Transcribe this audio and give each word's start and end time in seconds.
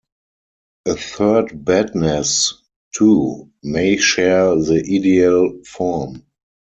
A 0.87 0.95
third 0.95 1.63
bedness, 1.63 2.55
too, 2.97 3.51
may 3.61 3.97
share 3.97 4.55
the 4.55 4.79
ideal 4.79 5.61
form. 5.63 6.25